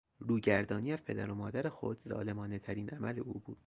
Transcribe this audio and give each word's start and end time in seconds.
روگردانی 0.19 0.93
از 0.93 1.03
پدر 1.05 1.31
و 1.31 1.35
مادر 1.35 1.69
خود 1.69 2.03
ظالمانهترین 2.09 2.89
عمل 2.89 3.19
او 3.19 3.39
بود. 3.39 3.59